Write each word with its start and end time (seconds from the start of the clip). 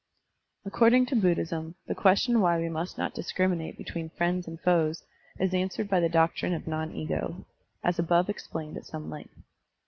According 0.65 1.05
to 1.05 1.15
Buddhism, 1.15 1.75
the 1.85 1.93
question 1.93 2.41
why 2.41 2.57
we 2.57 2.69
must 2.69 2.97
not 2.97 3.13
discriminate 3.13 3.77
between 3.77 4.09
friends 4.09 4.47
and 4.47 4.59
foes 4.59 5.03
is 5.37 5.53
answered 5.53 5.87
by 5.89 5.99
the 5.99 6.09
doctrine 6.09 6.55
of 6.55 6.65
non 6.65 6.91
ego, 6.91 7.45
as 7.83 7.99
above 7.99 8.27
explained 8.27 8.77
at 8.77 8.85
some 8.87 9.11
length. 9.11 9.37